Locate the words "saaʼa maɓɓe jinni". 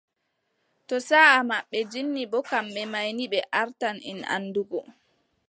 1.09-2.21